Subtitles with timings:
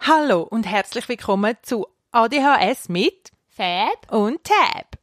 [0.00, 4.98] Hallo und herzlich willkommen zu ADHS mit Fab und Tab.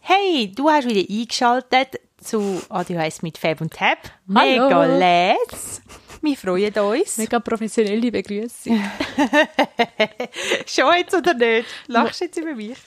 [0.00, 3.98] Hey, du hast wieder eingeschaltet zu ADHS mit Fab und Tab.
[4.26, 5.82] Mega les.
[6.22, 7.18] Wir freuen uns.
[7.18, 8.78] Mega professionelle Begrüßung.
[10.66, 11.66] Schon jetzt oder nicht?
[11.86, 12.78] Lachst du jetzt über mich?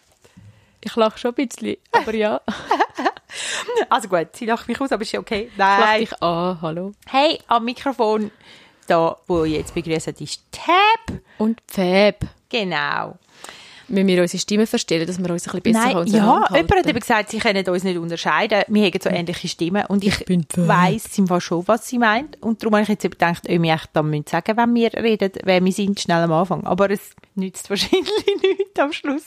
[0.86, 2.42] Ich lache schon ein bisschen, aber ja.
[3.90, 5.50] Also gut, sie lacht mich aus, aber ist ja okay.
[5.52, 6.00] Ich lache Nein.
[6.02, 6.94] dich an, hallo.
[7.08, 8.30] Hey, am Mikrofon
[8.88, 11.20] da, wo ich jetzt begrüßt ist Tab.
[11.38, 12.18] Und Fab.
[12.50, 13.18] Genau.
[13.94, 16.88] Müssen wir unsere Stimme verstellen, dass wir uns ein bisschen besser Nein, ja, jemand hat
[16.88, 18.64] eben gesagt, sie können uns nicht unterscheiden.
[18.68, 19.86] Wir haben so ähnliche Stimmen.
[19.88, 22.42] Und ich, Ich weiss im Fall schon, was sie meint.
[22.42, 25.32] Und darum habe ich jetzt gedacht, ob wir echt dann müssen sagen, wenn wir reden,
[25.44, 26.66] wer wir sind, schnell am Anfang.
[26.66, 28.10] Aber es nützt wahrscheinlich
[28.42, 29.24] nichts am Schluss.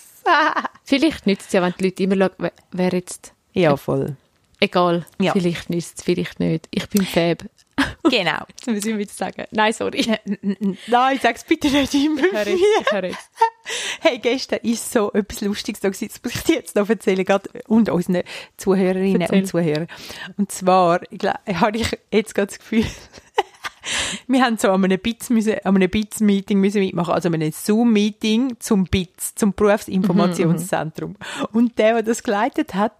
[0.84, 3.32] Vielleicht nützt es ja, wenn die Leute immer schauen, wer- wer jetzt...
[3.52, 4.16] ja, voll.
[4.58, 5.32] Egal, Ja.
[5.32, 6.66] vielleicht nützt es, vielleicht nicht.
[6.70, 7.44] Ich bin Fab.
[8.10, 8.44] Genau.
[8.48, 9.44] Jetzt muss ich wieder sagen.
[9.50, 10.06] Nein, sorry.
[10.86, 13.30] Nein, sag's bitte nicht immer Hör jetzt, höre jetzt.
[14.00, 16.08] Hey, gestern ist so etwas Lustiges da gewesen.
[16.08, 18.22] Das muss ich dir jetzt noch erzählen, gerade und unseren
[18.56, 19.40] Zuhörerinnen Erzähl.
[19.40, 19.88] und Zuhörern.
[20.36, 22.84] Und zwar, ich glaube, habe ich jetzt gerade das Gefühl,
[24.28, 28.84] wir haben so an einem BITS müssen, BITS-Meeting müssen mitmachen, also an einem Zoom-Meeting zum
[28.84, 31.16] BITS, zum Berufsinformationszentrum.
[31.52, 32.92] Und der, der das geleitet hat,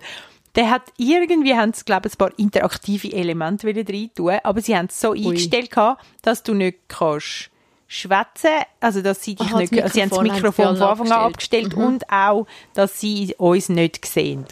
[0.56, 4.76] der hat irgendwie, haben sie, glaube ich, ein paar interaktive Elemente rein tun, aber sie
[4.76, 7.50] haben es so eingestellt gehabt, dass du nicht kannst
[7.88, 11.66] schwätzen, also dass sie dich Aha, nicht, sie haben das Mikrofon von Anfang an abgestellt.
[11.66, 14.44] abgestellt und auch, dass sie uns nicht sehen.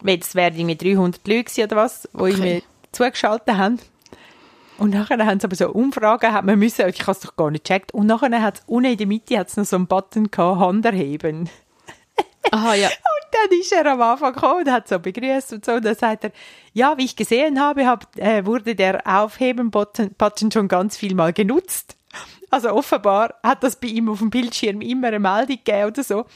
[0.00, 3.78] Weil es wären irgendwie 300 Leute oder was, die irgendwie zugeschaltet haben.
[4.78, 7.50] Und nachher haben sie aber so Umfragen, hat man müssen, ich habe es doch gar
[7.50, 10.30] nicht gecheckt, und nachher hat es unten in der Mitte hat's noch so einen Button
[10.30, 11.50] gehabt, Hand erheben.
[12.50, 12.88] Aha, ja.
[13.21, 15.72] Und dann ist er am Anfang gekommen und hat so begrüßt und so.
[15.72, 16.32] Und dann sagt er,
[16.72, 21.32] ja, wie ich gesehen habe, hab, äh, wurde der Aufheben-Button Button schon ganz viel mal
[21.32, 21.96] genutzt.
[22.50, 26.26] Also offenbar hat das bei ihm auf dem Bildschirm immer eine Meldung gegeben oder so.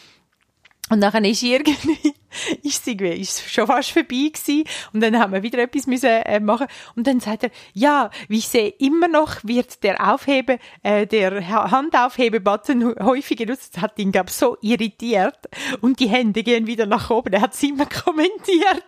[0.88, 2.14] Und nachher ist irgendwie,
[2.62, 4.64] ist irgendwie, ist schon fast vorbei gewesen.
[4.92, 6.68] Und dann haben wir wieder etwas müssen, äh, machen.
[6.94, 11.48] Und dann sagt er, ja, wie ich sehe, immer noch wird der Aufhebe, äh, der
[11.48, 13.74] Ha- Handaufhebe-Button häufig genutzt.
[13.74, 15.38] Das hat ihn, glaub, so irritiert.
[15.80, 17.32] Und die Hände gehen wieder nach oben.
[17.32, 18.84] Er hat es immer kommentiert.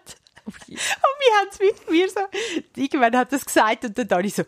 [0.46, 2.20] Und wir haben es mit mir so,
[2.76, 4.44] irgendwann hat es gesagt und dann da ich so,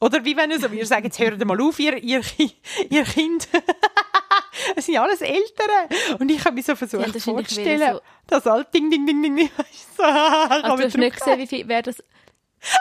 [0.00, 2.20] oder wie wenn er so, wir sagen, jetzt hört mal auf, ihr, ihr,
[2.90, 3.48] ihr Kind.
[4.76, 6.16] Es sind ja alles Ältere.
[6.18, 9.36] Und ich habe mich so versucht wahrscheinlich vorzustellen, so- das alt Ding, Ding, Ding, Ding,
[9.36, 9.50] Ding.
[9.96, 12.02] So, Also, du hast nicht gesehen, wie viel, wer das...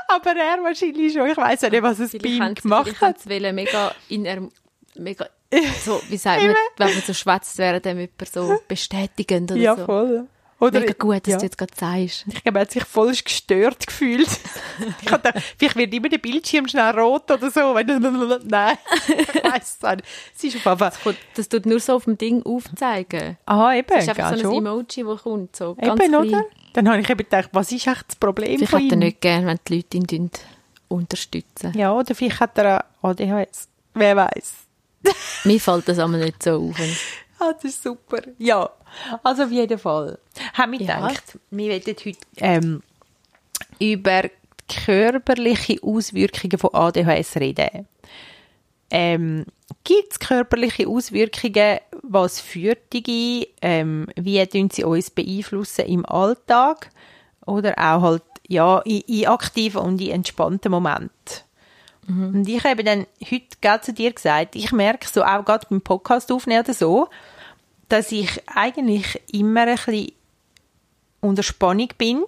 [0.07, 1.29] Aber er wahrscheinlich schon.
[1.29, 3.19] Ich weiß ja nicht, was es bei ihm gemacht hat.
[3.19, 4.51] sie wollen mega in einem...
[4.95, 5.27] Mega...
[5.85, 9.75] So, wie sagt man, wenn man so schwätzt, während dem jemand so bestätigend oder Ja,
[9.75, 9.85] so.
[9.85, 10.27] voll.
[10.63, 11.38] Oder, Mega gut, dass ja.
[11.40, 12.25] du jetzt gerade sagst.
[12.28, 14.29] Ich glaube, er hat sich voll gestört gefühlt.
[15.01, 17.74] ich gedacht, vielleicht wird immer der Bildschirm schnell rot oder so.
[17.84, 20.03] Nein, ich weiß es nicht.
[20.38, 21.16] Es ist auf jeden Fall...
[21.35, 23.38] Das tut nur so auf dem Ding aufzeigen.
[23.46, 24.66] Ah, eben, Das ist einfach so ein schon.
[24.66, 25.56] Emoji, das kommt.
[25.56, 26.16] So Eben, klein.
[26.16, 26.46] oder?
[26.73, 29.00] Dann habe ich eben gedacht, was ist echt das Problem Vielleicht von hat er ihm?
[29.00, 30.31] nicht gern, wenn die Leute ihn
[30.88, 31.73] unterstützen.
[31.75, 33.68] Ja, oder vielleicht hat er auch ADHS.
[33.96, 34.53] Wer weiß.
[35.44, 36.78] Mir fällt das aber nicht so auf.
[37.40, 38.19] Ah, das ist super.
[38.38, 38.69] Ja,
[39.23, 40.17] also auf jeden Fall.
[40.53, 40.95] Haben wir Ja.
[41.07, 42.83] gedacht, wir werden heute ähm,
[43.79, 44.23] über
[44.67, 47.87] körperliche Auswirkungen von ADHS reden.
[48.89, 49.45] Ähm,
[49.83, 51.79] Gibt es körperliche Auswirkungen?
[52.03, 53.49] Was führt die?
[53.61, 56.89] Ähm, wie tun sie uns beeinflussen im Alltag?
[57.45, 61.09] Oder auch halt, ja, in, in aktiven und in entspannten Momenten?
[62.05, 65.81] Und ich habe dann heute gerade zu dir gesagt, ich merke so auch gerade beim
[65.81, 67.07] Podcast aufnehmen oder so,
[67.89, 70.11] dass ich eigentlich immer ein bisschen
[71.21, 72.23] unter Spannung bin.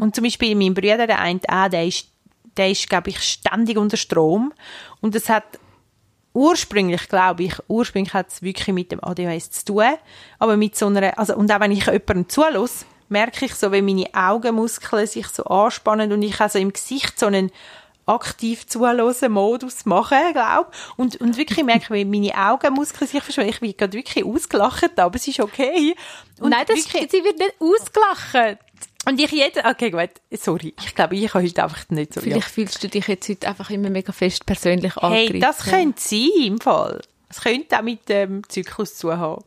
[0.00, 2.08] Und zum Beispiel mein Bruder, der eine auch, der ist,
[2.56, 4.52] der ist, glaube ich, ständig unter Strom.
[5.00, 5.44] Und das hat
[6.34, 9.94] ursprünglich, glaube ich, ursprünglich hat es wirklich mit dem ADHS zu tun.
[10.38, 13.82] Aber mit so einer, also, und auch wenn ich jemandem zulasse, merke ich so, wie
[13.82, 17.50] meine Augenmuskeln sich so anspannen und ich also im Gesicht so einen
[18.06, 23.50] aktiv zuhören Modus machen, glaube und und wirklich merke, wie meine Augenmuskeln sich verschwinden.
[23.52, 25.94] Ich bin gerade wirklich ausgelacht, aber es ist okay.
[26.40, 28.58] Und Nein, das, wirklich, sie wird nicht ausgelacht.
[29.06, 30.10] und ich jeder, okay, gut,
[30.40, 30.74] sorry.
[30.84, 32.26] Ich glaube, ich habe heute einfach nicht so, ja.
[32.26, 35.40] Vielleicht fühlst du dich jetzt heute einfach immer mega fest persönlich Hey, angegriffen.
[35.40, 37.00] das könnte sein im Fall.
[37.28, 39.42] Es könnte auch mit dem Zyklus zu haben.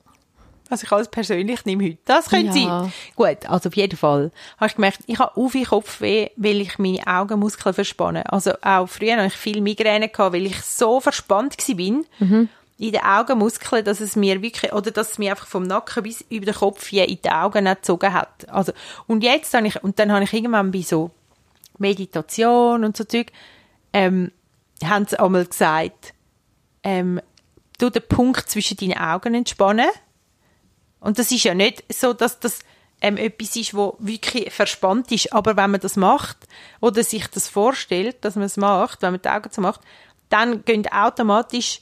[0.69, 1.97] Was ich alles persönlich nehme heute.
[2.05, 2.83] Das könnte Ja.
[2.83, 2.93] sein.
[3.15, 6.79] Gut, also auf jeden Fall habe ich gemerkt, ich habe auf viel Kopfweh, weil ich
[6.79, 8.31] meine Augenmuskeln verspanne.
[8.31, 12.47] Also auch früher hatte ich viel Migräne, gehabt, weil ich so verspannt war.
[12.77, 16.25] in den Augenmuskeln, dass es mir wirklich, oder dass es mir einfach vom Nacken bis
[16.29, 18.49] über den Kopf je in die Augen gezogen hat.
[18.49, 18.73] Also,
[19.07, 21.11] und jetzt habe ich, und dann habe ich irgendwann bei so
[21.77, 23.31] Meditation und so Zeug,
[23.93, 24.31] ähm,
[24.83, 26.13] haben sie einmal gesagt,
[26.83, 27.21] ähm,
[27.79, 29.87] du den Punkt zwischen deinen Augen entspannen.
[31.05, 32.61] Und das ist ja nicht so, dass das
[32.99, 35.31] ähm, etwas ist, wo wirklich verspannt ist.
[35.33, 36.35] Aber wenn man das macht
[36.81, 39.81] oder sich das vorstellt, dass man es macht, wenn man die Augen so macht,
[40.29, 41.81] dann gehen automatisch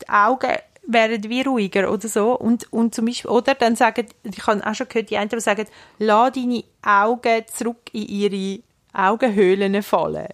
[0.00, 2.32] die Augen werden wie ruhiger oder so.
[2.32, 5.38] Und, und zum Beispiel, oder dann sagen, ich habe auch schon gehört, die einen die
[5.40, 5.66] sagen,
[5.98, 8.62] lass deine Augen zurück in ihre
[8.94, 10.28] Augenhöhlen fallen.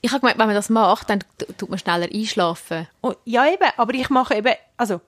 [0.00, 1.24] Ich habe gemeint, wenn man das macht, dann
[1.58, 2.86] tut man schneller einschlafen.
[3.00, 5.00] Und, ja, eben, aber ich mache eben, also,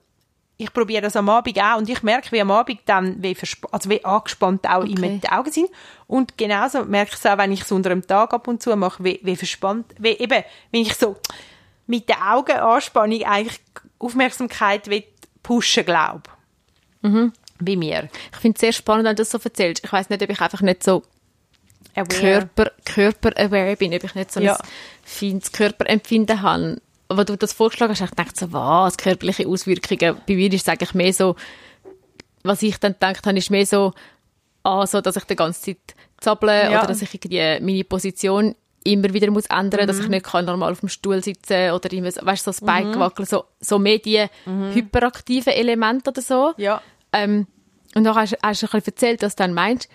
[0.57, 3.35] ich probiere das am Abend auch und ich merke, wie am Abend dann, wie,
[3.71, 4.93] also wie angespannt auch okay.
[4.95, 5.69] immer die Augen sind.
[6.07, 8.75] Und genauso merke ich es auch, wenn ich es unter dem Tag ab und zu
[8.75, 11.17] mache, wie, wie verspannt, wie eben, wenn ich so
[11.87, 13.59] mit der Augenanspannung eigentlich
[13.99, 15.03] Aufmerksamkeit will
[15.41, 16.23] pushen, glaube
[17.01, 17.33] mhm.
[17.59, 18.09] Bei mir.
[18.31, 19.83] Ich finde es sehr spannend, wenn du das so erzählst.
[19.85, 21.03] Ich weiß nicht, ob ich einfach nicht so
[22.09, 24.55] Körper, Körper-aware bin, ob ich nicht so ja.
[24.55, 24.67] ein
[25.03, 26.81] feines Körperempfinden habe.
[27.13, 30.17] Aber du das vorgeschlagen hast, ich dachte so, was, körperliche Auswirkungen.
[30.27, 31.35] Bei mir ist es eigentlich mehr so,
[32.41, 33.93] was ich dann gedacht habe, ist mehr so,
[34.63, 36.79] ah, so, dass ich die ganze Zeit zapple ja.
[36.79, 39.87] oder dass ich irgendwie meine Position immer wieder muss ändern, mhm.
[39.87, 40.11] dass ich mhm.
[40.11, 42.99] nicht kann normal auf dem Stuhl sitzen oder immer, weißt, so das Bein mhm.
[42.99, 44.73] wackeln, so, so mehr die mhm.
[44.73, 46.53] hyperaktiven Elemente oder so.
[46.57, 46.81] Ja.
[47.11, 47.45] Ähm,
[47.93, 49.87] und dann hast, hast du ein bisschen erzählt, was du dann meinst.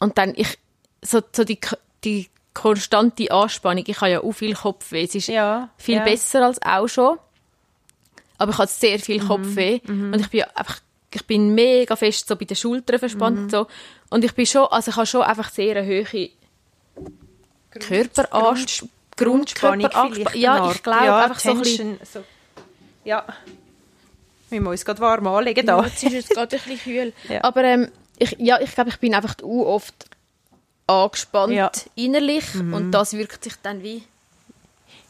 [0.00, 0.58] Und dann, ich,
[1.02, 1.60] so, so die,
[2.02, 6.04] die konstante Anspannung, ich habe ja auch viel Kopfweh, es ist ja, viel ja.
[6.04, 7.18] besser als auch schon.
[8.38, 9.28] Aber ich habe sehr viel Mhm.
[9.28, 9.80] Kopfweh.
[9.86, 10.80] Und ich bin einfach,
[11.12, 13.66] ich bin mega fest so bei den Schultern verspannt und so.
[14.08, 16.30] Und ich bin schon, also ich habe schon einfach sehr eine hohe
[17.70, 18.90] Körperanspannung.
[19.16, 22.24] Grundspannung vielleicht Ja, ich glaube ja, einfach so ein bisschen, Tension, so.
[23.04, 23.24] Ja.
[24.50, 25.78] Wir müssen uns gerade warm anlegen da.
[25.78, 27.12] Ja, jetzt ist es gerade ein bisschen kühl.
[27.28, 27.44] Ja.
[27.44, 29.94] Aber ähm, ich, ja, ich glaube, ich bin einfach oft
[30.86, 31.70] angespannt Ja.
[31.94, 34.02] innerlich und das wirkt sich dann wie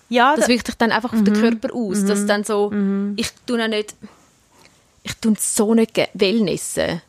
[0.09, 2.73] Ja, das da, wirkt sich dann einfach auf den Körper aus, dass dann so
[3.17, 3.95] ich tue auch nicht
[5.03, 7.01] ich tue so nicht Wellnessen.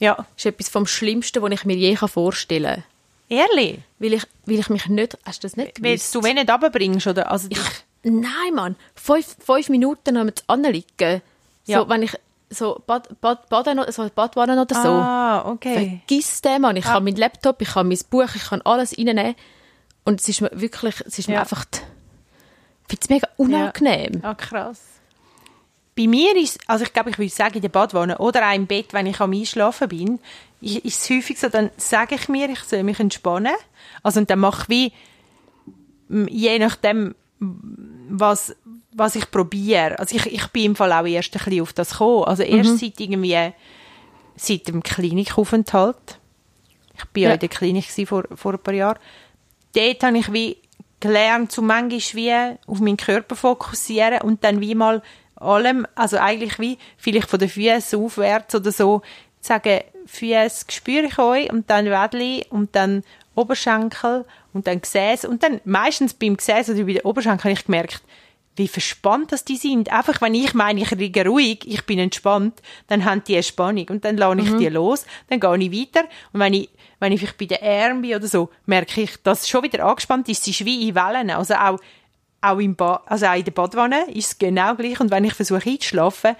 [0.00, 0.14] ja.
[0.16, 2.84] Das ist etwas vom Schlimmsten, was ich mir je vorstellen kann.
[3.28, 3.78] Ehrlich?
[4.00, 5.16] Weil ich, weil ich mich nicht...
[5.24, 6.14] Hast du das nicht Weil gewusst?
[6.14, 7.30] du wenn nicht runterbringst, oder?
[7.30, 7.58] Also Ich,
[8.02, 8.76] nein, Mann.
[8.94, 11.22] Fünf, fünf Minuten noch mit anliegen.
[11.64, 11.88] So, Ja.
[11.88, 12.12] wenn ich
[12.50, 14.88] so Bad, Bad, Baden, oder- so Badwannen oder so.
[14.88, 16.02] Ah, okay.
[16.06, 16.76] Vergiss den, Mann.
[16.76, 19.34] Ich habe meinen Laptop, ich habe mein Buch, ich kann alles reinnehmen.
[20.04, 21.40] Und es ist mir wirklich, es ist mir Ja.
[21.40, 21.78] einfach, ich
[22.88, 24.20] finde es mega unangenehm.
[24.22, 24.80] Ah, krass.
[25.96, 28.66] Bei mir ist, also ich glaube, ich würde sagen, in der Badwanne oder auch im
[28.66, 30.18] Bett, wenn ich am Einschlafen bin,
[30.60, 33.54] ist ist es häufig so, dann sage ich mir, ich soll mich entspannen.
[34.02, 34.92] Also und dann mache ich wie,
[36.30, 38.54] je nachdem, was,
[38.96, 39.98] was ich probiere.
[39.98, 42.24] Also ich, ich bin im Fall auch erst ein bisschen auf das gekommen.
[42.24, 43.52] Also erst seit irgendwie,
[44.36, 46.18] seit dem Klinikaufenthalt.
[46.96, 47.34] Ich bin ja, Ja.
[47.34, 48.98] in der Klinik vor, vor ein paar Jahren.
[49.74, 50.58] Dort habe ich wie
[51.00, 55.02] gelernt, so manchmal wie auf meinen Körper fokussieren und dann wie mal
[55.36, 59.02] allem, also eigentlich wie vielleicht von den Füßen aufwärts oder so,
[59.40, 63.02] sagen, Füße spüre ich euch und dann Wädli und dann
[63.34, 67.64] Oberschenkel und dann Gesäß und dann meistens beim Gesäß oder bei den Oberschenkel habe ich
[67.66, 68.02] gemerkt,
[68.56, 69.92] wie verspannt das die sind.
[69.92, 73.86] Einfach, wenn ich meine, ich liege ruhig, ich bin entspannt, dann haben die eine Spannung
[73.88, 76.06] und dann lasse ich die los, dann gehe ich weiter.
[76.32, 76.68] Und wenn ich,
[77.00, 79.84] wenn ich vielleicht bei den Armen bin oder so, merke ich, dass es schon wieder
[79.84, 81.78] angespannt ist, es ist wie in Wellen, also auch,
[82.40, 85.00] auch, im ba also auch in der Badwanne ist es genau gleich.
[85.00, 86.36] Und wenn ich versuche einzuschlafen,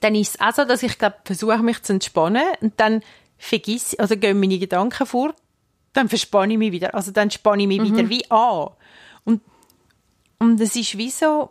[0.00, 2.44] dann ist es auch so, dass ich glaube, versuche mich zu entspannen.
[2.60, 3.02] Und dann
[3.36, 5.34] vergiss, also gehen meine Gedanken vor,
[5.92, 8.68] dann verspanne ich mich wieder, also dann spanne ich mich wieder wie an.
[10.40, 11.50] Und, es ist wie so,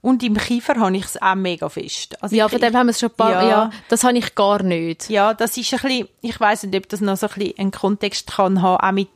[0.00, 2.16] und im Kiefer habe ich es auch mega fest.
[2.22, 3.48] Also Ja, ich, von dem haben wir es schon ein paar, Ja.
[3.48, 3.70] ja.
[3.88, 5.10] das habe ich gar nicht.
[5.10, 7.70] ja, das ist ein bisschen, ich weiß nicht, ob das noch so ein bisschen einen
[7.72, 9.10] Kontext kann haben, auch mit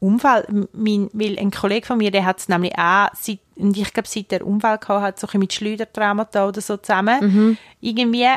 [0.00, 0.66] Unfall.
[0.72, 4.08] Mein, weil ein Kollege von mir, der hat es nämlich auch, seit, und ich glaube,
[4.08, 7.56] seit der Unfall gehabt hat, so ein bisschen mit Schleudertraumata oder so zusammen.
[7.80, 8.28] Irgendwie,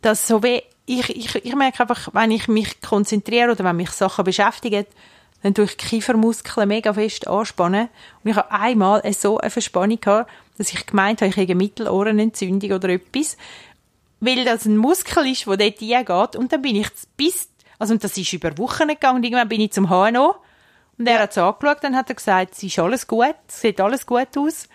[0.00, 3.90] dass so wie, ich, ich, ich merke einfach, wenn ich mich konzentriere oder wenn mich
[3.90, 4.86] Sachen beschäftigen,
[5.44, 7.90] dann tue ich die Kiefermuskeln mega fest anspannen.
[8.22, 11.54] Und ich habe einmal so eine Verspannung gehabt, dass ich gemeint habe, ich habe eine
[11.56, 13.36] Mittelohrenentzündung oder etwas.
[14.20, 16.36] Weil das ein Muskel ist, der dort hingeht.
[16.36, 19.16] Und dann bin ich bis, also und das ist über Wochen gegangen.
[19.16, 20.34] Und irgendwann bin ich zum HNO.
[20.96, 23.82] Und er hat es angeschaut, dann hat er gesagt, es ist alles gut, es sieht
[23.82, 24.66] alles gut aus.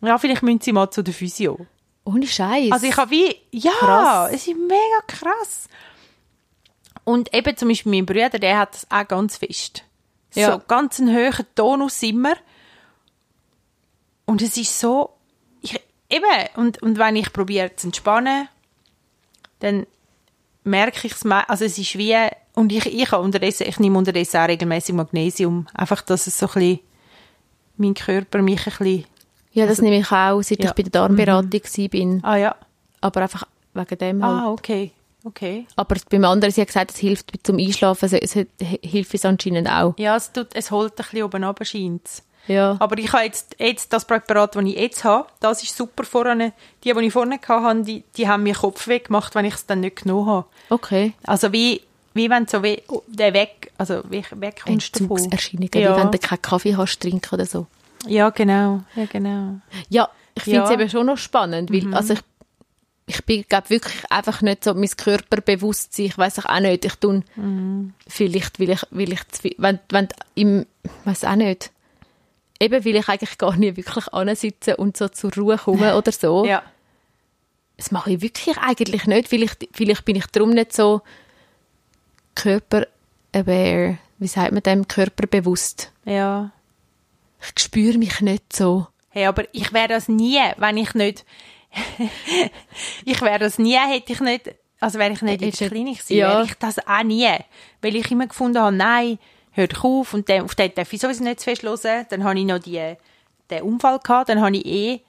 [0.00, 1.66] Ja, vielleicht müssen Sie mal zu der Physio.
[2.02, 2.72] Ohne Scheiß.
[2.72, 4.32] Also ich habe wie, ja, Krass.
[4.32, 5.68] es ist mega krass.
[7.04, 9.84] Und eben zum Beispiel mein Bruder, der hat das auch ganz fest.
[10.34, 10.52] Ja.
[10.52, 12.34] So ganz einen hohen Tonus immer.
[14.26, 15.10] Und es ist so,
[15.60, 16.24] ich, eben,
[16.56, 18.48] und, und wenn ich probiere zu entspannen,
[19.58, 19.86] dann
[20.62, 22.16] merke ich es, also es ist wie,
[22.54, 26.52] und ich, ich, unterdessen, ich nehme unterdessen auch regelmäßig Magnesium, einfach, dass es so ein
[26.52, 26.80] bisschen,
[27.76, 29.04] mein Körper mich ein bisschen...
[29.52, 30.70] Ja, das also, nehme ich auch, seit ja.
[30.70, 31.88] ich bei der Darmberatung mhm.
[31.88, 32.24] bin.
[32.24, 32.54] Ah ja.
[33.00, 34.42] Aber einfach wegen dem halt.
[34.42, 34.92] Ah, okay.
[35.24, 35.66] Okay.
[35.76, 38.32] Aber beim anderen, sie hat gesagt, es hilft zum Einschlafen, also es
[38.82, 39.94] hilft es anscheinend auch.
[39.98, 42.76] Ja, es, tut, es holt ein bisschen oben runter, scheint ja.
[42.80, 46.52] Aber ich habe jetzt, jetzt das Präparat, das ich jetzt habe, das ist super vorne.
[46.82, 49.80] Die, die ich vorne hatte, die, die haben mir Kopfweh gemacht, wenn ich es dann
[49.80, 50.46] nicht genommen habe.
[50.68, 51.12] Okay.
[51.24, 51.82] Also wie,
[52.14, 55.30] wie wenn du so wie, der weg, also wie wegkommst davon.
[55.30, 55.38] Ja.
[55.38, 57.66] wie wenn du keinen Kaffee hast trinken oder so.
[58.06, 58.80] Ja, genau.
[58.96, 59.60] Ja, genau.
[59.88, 60.74] Ja, ich finde es ja.
[60.74, 61.94] eben schon noch spannend, weil, mhm.
[61.94, 62.20] also ich
[63.10, 67.24] ich bin glaube wirklich einfach nicht so mein Körperbewusstsein ich weiß auch nicht ich tun
[67.36, 67.94] mhm.
[68.08, 69.20] vielleicht will ich will ich
[69.58, 70.66] wenn wenn im
[71.04, 71.70] weiß auch nicht
[72.60, 76.44] eben weil ich eigentlich gar nicht wirklich ansitze und so zur Ruhe komme oder so.
[76.44, 76.62] Ja.
[77.78, 79.28] Das mache ich wirklich eigentlich nicht.
[79.28, 81.00] Vielleicht, vielleicht bin ich darum nicht so
[82.34, 85.90] körper-aware, wie sagt man dem, körperbewusst.
[86.04, 86.52] Ja.
[87.40, 88.86] Ich spüre mich nicht so.
[89.08, 91.24] Hey, aber ich wäre das nie, wenn ich nicht,
[93.04, 96.16] ich wäre das nie, hätte ich nicht, also wäre ich nicht in der Klinik gewesen,
[96.16, 96.30] ja.
[96.30, 97.28] wäre ich das auch nie.
[97.80, 99.18] Weil ich immer gefunden habe, nein,
[99.52, 102.06] hört auf und dann, auf den darf ich sowieso nicht zu fest hören.
[102.10, 102.94] Dann habe ich noch die,
[103.50, 105.00] den Unfall gehabt, dann habe ich eh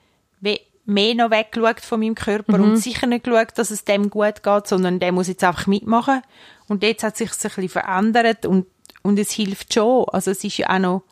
[0.84, 2.64] mehr noch weggeschaut von meinem Körper mhm.
[2.64, 6.22] und sicher nicht geschaut, dass es dem gut geht, sondern der muss jetzt einfach mitmachen.
[6.68, 8.66] Und jetzt hat sich ein bisschen verändert und,
[9.02, 10.06] und es hilft schon.
[10.08, 11.02] Also es ist ja auch noch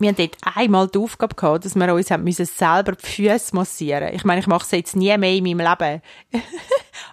[0.00, 3.54] wir haben dort einmal die Aufgabe gehabt, dass wir uns haben müssen selber die Füße
[3.54, 6.02] massieren Ich meine, ich mache es jetzt nie mehr in meinem Leben.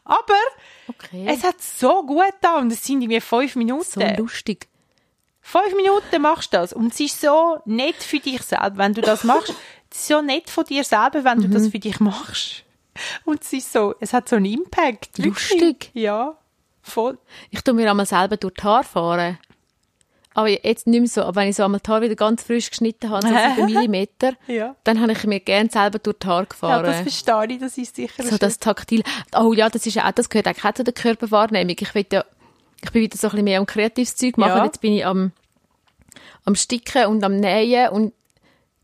[0.06, 0.40] Aber
[0.88, 1.26] okay.
[1.28, 3.86] es hat so gut da und es sind irgendwie fünf Minuten.
[3.86, 4.68] So lustig.
[5.42, 9.02] Fünf Minuten machst du das und es ist so nett für dich selber, wenn du
[9.02, 9.54] das machst.
[9.90, 11.54] Es ist so nett von dir selber, wenn du mhm.
[11.54, 12.64] das für dich machst.
[13.26, 15.18] Und es ist so, es hat so einen Impact.
[15.20, 15.92] Lustig.
[15.94, 16.38] Ja,
[16.82, 17.18] voll.
[17.50, 19.38] Ich tue mir einmal selber durch die Haare fahren.
[20.38, 21.24] Aber jetzt nicht mehr so.
[21.24, 24.34] Aber wenn ich so einmal die Haare wieder ganz frisch geschnitten habe, so 7 Millimeter,
[24.46, 24.76] ja.
[24.84, 26.86] dann habe ich mir gerne selber durch die Haare gefahren.
[26.86, 29.02] Ja, das verstehe ich, das ist sicher So das Taktil.
[29.36, 31.76] Oh ja, das ist ja auch, das gehört auch zu der Körperwahrnehmung.
[31.80, 32.24] Ich will ja,
[32.84, 34.58] ich bin wieder so ein bisschen mehr am kreatives Zeug machen.
[34.58, 34.66] Ja.
[34.66, 35.32] Jetzt bin ich am,
[36.46, 38.14] am Sticken und am Nähen und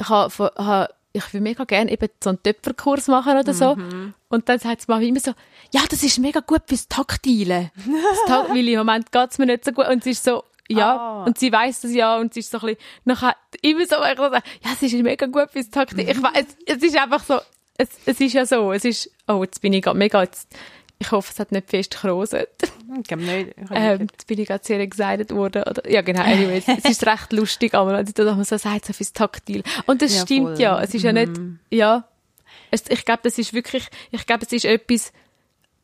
[0.02, 3.76] ich habe, habe ich würde mega gerne eben so einen Töpferkurs machen oder so.
[3.76, 4.16] Mhm.
[4.30, 5.34] Und dann sagt Mami immer so,
[5.72, 7.70] ja, das ist mega gut fürs Taktile.
[7.76, 9.88] das Takt, weil im Moment geht es mir nicht so gut.
[9.88, 10.44] Und es ist so,
[10.76, 11.24] ja, ah.
[11.26, 14.18] und sie weiß das ja und sie ist so ein bisschen, nachher immer so, ich
[14.18, 14.42] so, ja,
[14.74, 16.10] es ist mega gut fürs Taktik.
[16.10, 17.40] Ich weiß, es ist einfach so,
[17.78, 20.48] es, es ist ja so, es ist, oh, jetzt bin ich gerade mega, jetzt,
[21.00, 22.50] ich hoffe, es hat nicht fest gekroset.
[22.98, 23.56] Ich glaube nicht.
[23.72, 25.64] ähm, jetzt bin ich gerade sehr excited worden.
[25.64, 28.94] Oder, ja, genau, anyways, es ist recht lustig, aber wenn sie das so sagt, so
[28.94, 29.64] fürs Taktil.
[29.86, 30.60] Und das ja, stimmt voll.
[30.60, 31.60] ja, es ist ja nicht, mhm.
[31.72, 32.08] ja,
[32.72, 35.12] es, ich glaube, das ist wirklich, ich glaube, es ist etwas,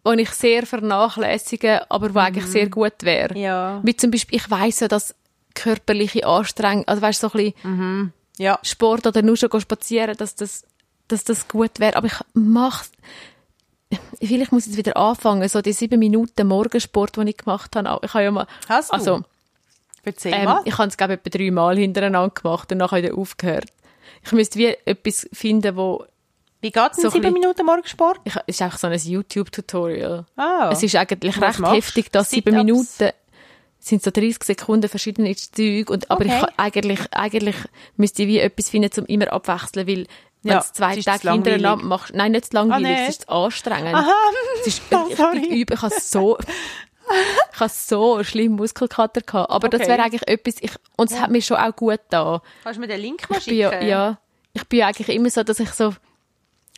[0.06, 2.26] die ich sehr vernachlässige, aber wo mhm.
[2.26, 3.38] eigentlich sehr gut wäre.
[3.38, 3.82] Ja.
[3.84, 5.16] Wie zum Beispiel, ich weiss ja, dass
[5.54, 8.14] körperliche Anstrengung, also weißt so ein bisschen mhm.
[8.38, 8.60] ja.
[8.64, 10.64] Sport oder nur schon spazieren, dass das,
[11.08, 11.96] dass das gut wäre.
[11.96, 12.86] Aber ich mache
[14.22, 18.06] Vielleicht muss ich jetzt wieder anfangen, so die sieben Minuten Morgensport, die ich gemacht habe.
[18.06, 18.94] Ich habe ja mal, Hast du?
[18.94, 19.24] Also,
[20.26, 23.66] ähm, ich habe es, glaube ich, etwa drei Mal hintereinander gemacht und nachher wieder aufgehört.
[24.24, 26.06] Ich müsste wie etwas finden, wo
[26.62, 28.20] wie geht es so sieben Minuten Morgensport?
[28.26, 30.26] Ich, es ist einfach so ein YouTube-Tutorial.
[30.36, 33.12] Ah, es ist eigentlich recht heftig, dass sieben Minuten
[33.80, 36.42] sind so 30 Sekunden verschiedene Züge und aber okay.
[36.42, 37.56] ich eigentlich eigentlich
[37.96, 40.06] müsste ich wie etwas finden zum immer abwechseln, weil
[40.44, 43.96] wenn ja, du zwei Tage hintereinander machst, nein, nicht zu langweilig, ah, es ist anstrengend.
[43.96, 44.14] Aha.
[44.62, 46.38] Es ist oh, ich, übe, ich habe so
[47.54, 49.78] ich habe so schlimm Muskelkater gehabt, aber okay.
[49.78, 51.24] das wäre eigentlich etwas ich, und es ja.
[51.24, 52.42] hat mir schon auch gut da.
[52.64, 53.58] Kannst du mir den Link mal schicken?
[53.58, 54.18] Ja, ja,
[54.54, 55.94] ich bin eigentlich immer so, dass ich so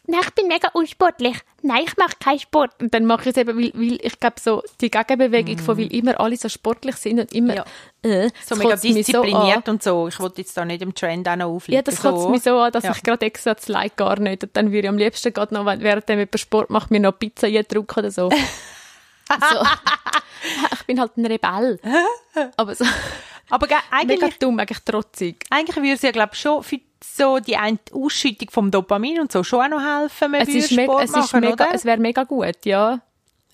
[0.08, 1.38] nein, ich bin mega unsportlich.
[1.62, 2.82] Nein, ich mache keinen Sport.
[2.82, 5.60] Und dann mache ich es eben, weil, weil ich glaube, so die Gegenbewegung mm.
[5.60, 7.66] von, weil immer alle so sportlich sind und immer ja.
[8.04, 10.08] äh, so mega diszipliniert so und so.
[10.08, 11.76] Ich wollte jetzt da nicht im Trend auch noch auflegen.
[11.78, 12.10] Ja, das so.
[12.10, 12.92] kotzt mich so an, dass ja.
[12.92, 14.44] ich gerade extra das Like gar nicht.
[14.44, 17.48] Und dann würde ich am liebsten gerade noch, während jemand Sport macht, mir noch Pizza
[17.64, 18.30] drücken oder so.
[19.52, 19.66] so.
[20.74, 21.80] Ich bin halt ein Rebell.
[22.58, 22.86] Aber so.
[23.50, 24.22] Aber eigentlich...
[24.22, 25.46] Mega dumm, eigentlich trotzig.
[25.50, 27.58] Eigentlich würde es ja, glaube ich, schon für so die
[27.92, 31.40] Ausschüttung vom Dopamin und so schon auch noch helfen, wenn es ist Sport es machen,
[31.42, 31.68] mega, oder?
[31.74, 33.02] Es wäre mega gut, ja.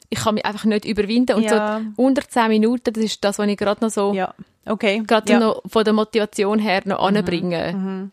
[0.09, 1.79] Ich kann mich einfach nicht überwinden und ja.
[1.79, 4.33] so unter 10 Minuten, das ist das, was ich gerade noch so, ja.
[4.65, 5.03] okay.
[5.05, 5.39] gerade ja.
[5.39, 7.17] noch von der Motivation her noch mhm.
[7.17, 7.83] anbringen.
[7.83, 8.11] Mhm.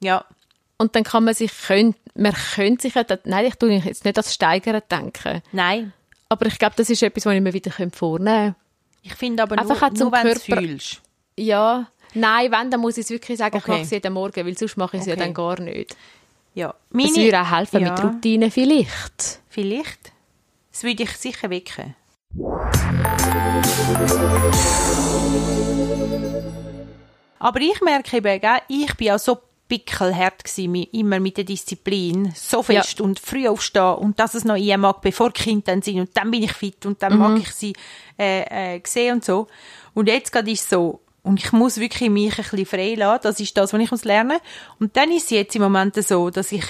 [0.00, 0.24] Ja.
[0.76, 2.94] Und dann kann man sich, können, man könnte sich,
[3.24, 5.42] nein, ich tue jetzt nicht das Steigern denken.
[5.52, 5.92] Nein.
[6.28, 8.54] Aber ich glaube, das ist etwas, was ich mir wieder vornehmen könnte.
[9.02, 11.02] Ich finde aber Einfach nur, nur wenn du es fühlst.
[11.36, 13.64] Ja, Nein, wenn, dann muss ich es wirklich sagen, okay.
[13.64, 15.18] ich mache es jeden Morgen, weil sonst mache ich es okay.
[15.18, 15.96] ja dann gar nicht.
[16.54, 16.74] Ja.
[16.90, 17.90] Meine, das würde auch helfen ja.
[17.90, 19.40] mit Routine vielleicht.
[19.48, 20.12] Vielleicht.
[20.72, 21.94] Das würde ich sicher wecken.
[27.38, 29.38] Aber ich merke eben, ich bin auch so
[29.70, 33.04] pickelhart gewesen, immer mit der Disziplin, so fest ja.
[33.04, 36.10] und früh aufstehen und dass es noch ich mag, bevor die Kinder dann sind und
[36.14, 37.18] dann bin ich fit und dann mhm.
[37.18, 37.72] mag ich sie
[38.18, 39.46] äh, äh, sehen und so.
[39.94, 43.20] Und jetzt gerade ist es so, und ich muss wirklich mich ein bisschen frei lassen,
[43.22, 44.38] das ist das, was ich muss lernen.
[44.78, 46.64] Und dann ist es jetzt im Moment so, dass ich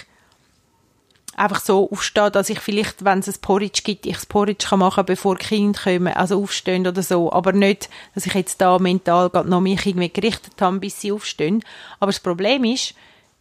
[1.36, 4.80] einfach so aufstehe, dass ich vielleicht, wenn es ein Porridge gibt, ich das Porridge kann
[4.80, 8.78] machen bevor die Kinder kommen, also aufstehen oder so, aber nicht, dass ich jetzt da
[8.78, 11.64] mental gerade noch mich irgendwie gerichtet habe, bis sie aufstehen.
[11.98, 12.94] Aber das Problem ist,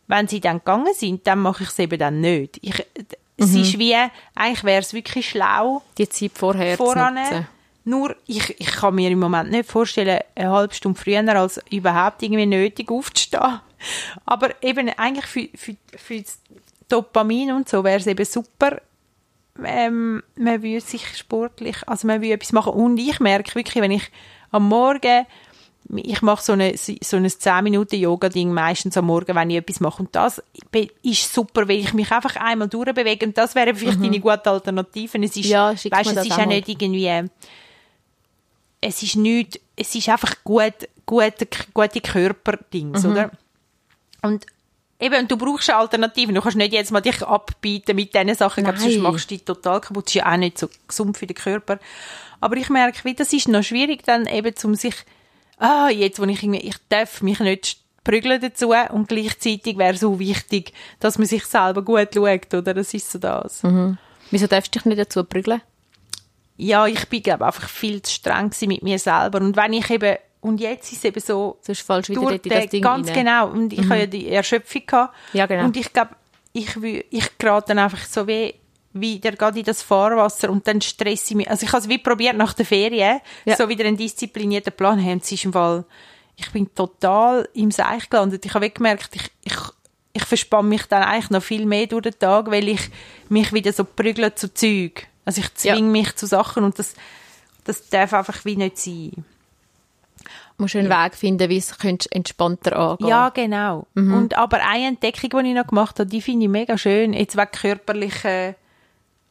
[0.07, 2.59] wenn sie dann gegangen sind, dann mache ich es eben dann nicht.
[2.61, 2.85] Ich,
[3.37, 3.61] es mhm.
[3.61, 3.95] ist wie,
[4.35, 7.47] eigentlich wäre es wirklich schlau, die Zeit vorher voran, zu nutzen.
[7.89, 12.21] Nur, ich, ich kann mir im Moment nicht vorstellen, eine halbe Stunde früher als überhaupt
[12.21, 13.61] irgendwie nötig aufzustehen.
[14.25, 16.39] Aber eben eigentlich für, für, für das
[16.87, 18.81] Dopamin und so wäre es eben super,
[19.63, 22.73] ähm, man würde sich sportlich, also man würde etwas machen.
[22.73, 24.11] Und ich merke wirklich, wenn ich
[24.51, 25.25] am Morgen,
[25.95, 30.03] ich mache so, eine, so ein 10-Minuten-Yoga-Ding meistens am Morgen, wenn ich etwas mache.
[30.03, 30.41] Und das
[31.01, 33.25] ist super, weil ich mich einfach einmal durchbewege.
[33.25, 34.05] Und das wäre vielleicht mhm.
[34.05, 35.17] eine gute Alternative.
[35.23, 37.25] Es ist, ja, weißt, es ist auch nicht irgendwie,
[38.81, 43.11] es ist nicht, es ist einfach gut, gute, gute Körperdings, mhm.
[43.11, 43.31] oder?
[44.21, 44.45] Und
[45.01, 46.35] Eben, und du brauchst Alternativen.
[46.35, 48.77] Du kannst nicht jetzt mal dich abbieten mit diesen Sachen, Nein.
[48.77, 50.07] sonst machst du dich total kaputt.
[50.07, 51.79] Das ist ja auch nicht so gesund für den Körper.
[52.41, 54.95] Aber ich merke, wie das ist noch schwierig dann eben, um sich,
[55.57, 60.01] ah, jetzt, wo ich irgendwie, ich darf mich nicht prügeln dazu und gleichzeitig wäre es
[60.01, 62.73] so wichtig, dass man sich selber gut schaut, oder?
[62.73, 63.63] Das ist so das.
[63.63, 63.97] Mhm.
[64.31, 65.61] Wieso darfst du dich nicht dazu prügeln?
[66.61, 69.39] Ja, ich bin, glaube einfach viel zu streng mit mir selber.
[69.39, 72.51] Und wenn ich eben und jetzt ist es eben so, Sonst fallst wieder dort in
[72.51, 73.15] das Ding Ganz rein.
[73.15, 73.49] genau.
[73.49, 73.89] Und ich mhm.
[73.89, 75.15] habe ja die Erschöpfung gehabt.
[75.33, 75.65] Ja, genau.
[75.65, 76.11] Und ich glaube,
[76.53, 76.75] ich,
[77.09, 78.55] ich gerate dann einfach so wie
[78.91, 81.49] wieder gerade in das Fahrwasser und dann stresse ich mich.
[81.49, 83.55] Also ich habe es wie probiert nach der Ferien, ja.
[83.55, 85.19] so wieder einen disziplinierten Plan haben.
[85.19, 85.85] Es ist im Fall,
[86.35, 88.45] ich bin total im Seich gelandet.
[88.45, 89.57] Ich habe gemerkt, ich, ich,
[90.13, 92.81] ich verspanne mich dann eigentlich noch viel mehr durch den Tag, weil ich
[93.29, 95.07] mich wieder so prügle zu Zeug.
[95.25, 95.83] Also ich zwinge ja.
[95.83, 96.95] mich zu Sachen und das,
[97.65, 99.25] das darf einfach wie nicht sein
[100.59, 101.05] musst einen ja.
[101.05, 101.73] Weg finden, wie es
[102.11, 103.87] entspannter angehen Ja, genau.
[103.93, 104.13] Mhm.
[104.13, 107.37] Und aber eine Entdeckung, die ich noch gemacht habe, die finde ich mega schön, jetzt
[107.37, 108.55] wegen körperlichen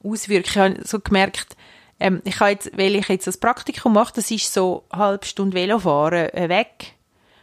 [0.03, 0.73] Auswirkungen.
[0.73, 1.57] Ich habe so gemerkt,
[2.01, 5.27] ähm, ich habe jetzt, weil ich jetzt das Praktikum mache, das ist so eine halbe
[5.27, 6.95] Stunde Velofahren äh, weg.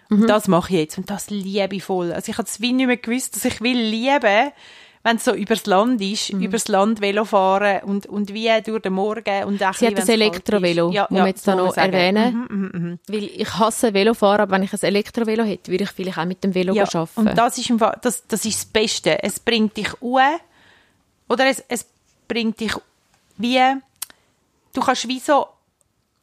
[0.09, 0.27] Mhm.
[0.27, 2.13] das mache ich jetzt und das liebe ich voll.
[2.13, 4.51] Also ich habe es wie nicht mehr gewusst, dass ich will lieben,
[5.05, 6.41] wenn es so übers Land ist, mhm.
[6.41, 10.09] übers Land Velo fahren und, und wie durch den Morgen und auch Sie hat das
[10.09, 12.47] Elektrovelo, ja, muss ja, jetzt da noch erwähnen.
[12.49, 12.97] Mhm, mh, mh.
[13.09, 16.43] Weil ich hasse Velofahren, aber wenn ich ein Elektrovelo hätte, würde ich vielleicht auch mit
[16.43, 17.19] dem Velo ja, arbeiten.
[17.19, 19.21] Und das ist, im Fall, das, das ist das Beste.
[19.21, 20.23] Es bringt dich uhr
[21.29, 21.85] oder es, es
[22.27, 22.73] bringt dich
[23.37, 23.61] wie,
[24.73, 25.45] du kannst wie so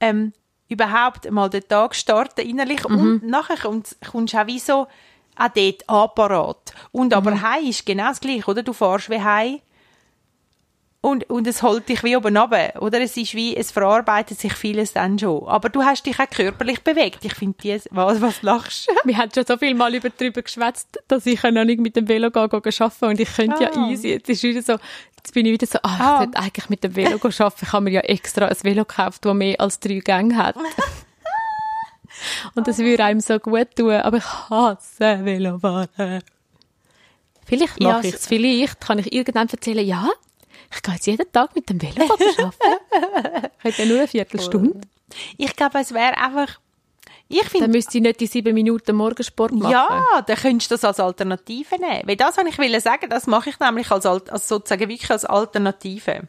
[0.00, 0.32] ähm,
[0.68, 2.98] überhaupt mal den Tag starten innerlich mhm.
[2.98, 4.88] und nachher kommst, kommst du auch wie so
[5.36, 6.74] auch dort anparat.
[6.90, 7.12] Und mhm.
[7.14, 8.62] aber heim ist genau das Gleiche, oder?
[8.62, 9.60] Du fährst wie heim
[11.04, 13.00] und, und es holt dich wie oben runter, oder?
[13.00, 15.48] Es ist wie, es verarbeitet sich vieles dann schon.
[15.48, 17.24] Aber du hast dich auch körperlich bewegt.
[17.24, 21.00] Ich finde die, was, was lachst Wir haben schon so viel mal über, darüber geschwätzt,
[21.08, 23.74] dass ich noch nicht mit dem Velo gehen, gehen arbeiten und ich könnte ah.
[23.74, 24.10] ja easy.
[24.10, 24.76] Jetzt ist wieder so,
[25.16, 26.18] jetzt bin ich wieder so, ah, ich ah.
[26.18, 27.56] sollte eigentlich mit dem Velo arbeiten.
[27.62, 30.54] Ich habe mir ja extra ein Velo gekauft, das mehr als drei Gänge hat.
[32.54, 33.92] Und das würde einem so gut tun.
[33.92, 36.22] Aber ich hasse Velofahren.
[37.44, 38.26] Vielleicht mache ja, ich es.
[38.26, 40.08] Vielleicht kann ich irgendwann erzählen, ja,
[40.74, 42.52] ich gehe jetzt jeden Tag mit dem Velo arbeiten.
[43.62, 44.80] Hat ja nur eine Viertelstunde.
[45.36, 46.58] Ich glaube, es wäre einfach
[47.28, 49.72] ich find, dann müsste ich nicht die sieben Minuten Morgensport machen.
[49.72, 52.02] Ja, dann könntest du das als Alternative nehmen.
[52.04, 55.24] Weil das, was ich will sagen, das mache ich nämlich als, als sozusagen wirklich als
[55.24, 56.28] Alternative.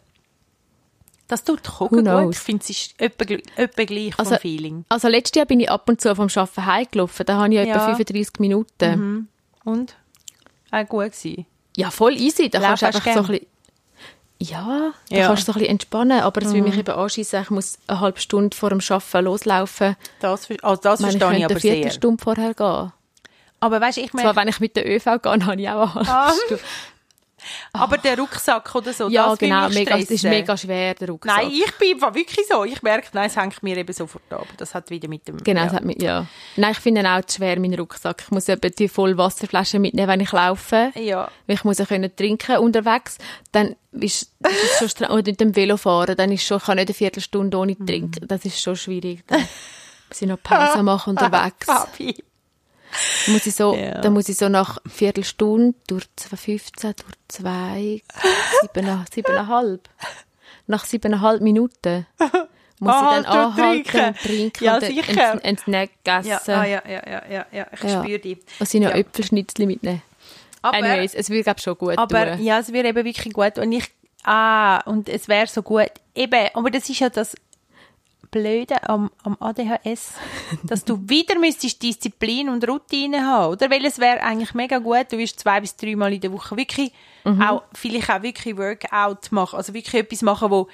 [1.33, 2.35] Das tut Kochen gut.
[2.35, 4.85] Ich finde, es ist etwa, etwa gleich also, vom Feeling.
[4.89, 7.25] Also letztes Jahr bin ich ab und zu vom Arbeiten heimgelaufen.
[7.25, 7.63] Da habe ich ja.
[7.63, 8.99] etwa 35 Minuten.
[8.99, 9.27] Mhm.
[9.63, 9.95] Und?
[10.69, 11.47] Auch gut gewesen?
[11.75, 12.51] Ja, voll easy.
[12.51, 13.47] Da kannst du einfach so ein bisschen
[14.37, 15.27] ja, da ja.
[15.27, 16.53] kannst du so ein bisschen entspannen, aber es mhm.
[16.53, 19.95] will mich eben anschiessen, ich muss eine halbe Stunde vor dem Arbeiten loslaufen.
[20.19, 21.75] Das, also das ich verstehe ich aber sehr.
[21.75, 22.91] eine Stunde vorher gehen.
[23.59, 24.27] Aber weißt, ich meine...
[24.27, 26.33] Zwar, wenn ich mit der ÖV gehe, habe ich auch eine halbe ah.
[26.45, 26.63] Stunde.
[27.73, 31.37] Aber der Rucksack oder so, ja, das genau, mega, das ist mega schwer, der Rucksack.
[31.37, 32.63] Nein, ich bin wirklich so.
[32.63, 34.47] Ich merke, nein, es hängt mir eben sofort ab.
[34.57, 35.37] Das hat wieder mit dem...
[35.37, 35.65] Genau, ja.
[35.65, 36.25] das hat mit, ja.
[36.55, 38.23] Nein, ich finde auch zu schwer, meinen Rucksack.
[38.25, 40.91] Ich muss eben die voll Wasserflasche mitnehmen, wenn ich laufe.
[40.95, 41.29] Ja.
[41.47, 43.17] Ich muss ja können trinken unterwegs.
[43.51, 46.77] Dann ist, ist es schon Oder mit dem Velo fahren, dann ist schon, ich kann
[46.77, 47.85] nicht eine Viertelstunde ohne mhm.
[47.85, 48.27] trinken.
[48.27, 49.23] Das ist schon schwierig.
[49.27, 49.41] Dann
[50.09, 51.65] muss ich noch Pause machen unterwegs.
[51.65, 52.15] Papi.
[53.25, 54.01] Da muss ich so, ja.
[54.01, 58.01] da muss ich so nach Viertelstunde durch 15, durch zwei,
[58.61, 59.89] sieben, siebeneinhalb.
[60.67, 62.05] Nach siebeneinhalb Minuten
[62.79, 64.07] muss ah, ich dann anhalten trinken.
[64.07, 65.31] und trinken ja, und sicher.
[65.31, 66.29] Ein, ein Snack essen.
[66.29, 68.03] Ja, ah, ja, ja, ja, ja, ich ja.
[68.03, 68.37] spüre dich.
[68.59, 68.97] Und sie noch ja.
[68.97, 70.01] Äpfelschnitzel mitnehmen.
[70.61, 72.43] Aber, Anyways, es wird, glaube schon gut Aber tun.
[72.43, 73.57] ja, es wird eben wirklich gut.
[73.57, 73.85] Und ich,
[74.23, 75.91] ah, und es wäre so gut.
[76.15, 77.35] Eben, aber das ist ja das
[78.33, 80.13] Blöde am, am ADHS,
[80.63, 83.69] dass du wieder müsstest Disziplin und Routine haben, oder?
[83.69, 86.57] Weil es wäre eigentlich mega gut, du wirst zwei bis drei Mal in der Woche
[86.57, 86.91] wirklich
[87.23, 87.41] mhm.
[87.41, 90.67] auch, vielleicht auch wirklich Workout machen, also wirklich etwas machen, wo,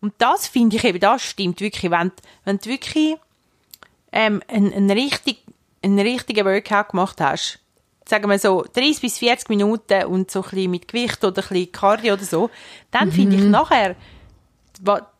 [0.00, 2.12] und das finde ich eben, das stimmt wirklich, wenn,
[2.44, 3.16] wenn du wirklich
[4.12, 5.38] ähm, einen, einen, richtig,
[5.82, 7.58] einen richtigen Workout gemacht hast,
[8.04, 11.48] sagen wir so 30 bis 40 Minuten und so ein bisschen mit Gewicht oder ein
[11.48, 12.50] bisschen Cardio oder so,
[12.90, 13.12] dann mhm.
[13.12, 13.96] finde ich nachher,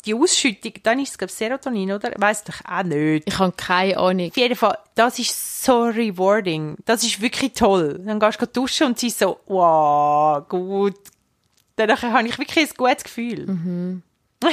[0.04, 2.12] die Ausschüttung, dann ist es, glaube Serotonin, oder?
[2.16, 3.26] Weiss doch auch nicht.
[3.26, 4.28] Ich habe keine Ahnung.
[4.28, 6.76] Auf jeden Fall, das ist so rewarding.
[6.84, 8.00] Das ist wirklich toll.
[8.04, 10.96] Dann gehst du duschen und sie so, wow, gut.
[11.76, 13.46] Dann habe ich wirklich ein gutes Gefühl.
[13.46, 14.02] Mhm.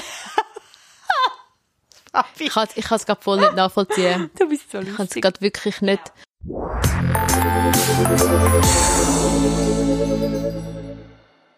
[2.39, 4.29] ich kann es gerade voll nicht nachvollziehen.
[4.37, 4.91] Du bist so lustig.
[4.91, 6.11] Ich kann es gerade wirklich nicht.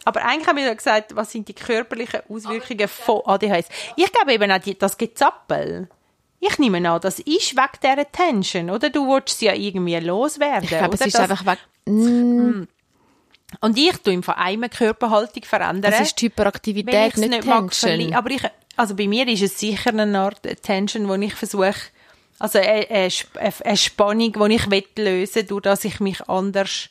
[0.07, 3.65] Aber eigentlich haben wir gesagt, was sind die körperlichen Auswirkungen von ADHS.
[3.97, 5.89] Ich glaube eben auch die, das Gezappel.
[6.39, 8.89] Ich nehme an, das ist wegen dieser Tension, oder?
[8.89, 10.63] Du willst sie ja irgendwie loswerden.
[10.63, 11.59] Ich glaube, es ist das, einfach weg.
[11.87, 12.63] Mm.
[13.59, 15.91] Und ich tue von einer Körperhaltung verändern.
[15.91, 18.13] Das ist die Hyperaktivität, nicht, nicht Tension.
[18.13, 18.43] aber ich,
[18.77, 21.75] also bei mir ist es sicher eine Art Tension, wo ich versuche,
[22.39, 23.11] also eine, eine,
[23.65, 24.65] eine Spannung, die ich
[24.97, 26.87] lösen will, durch dass ich mich anders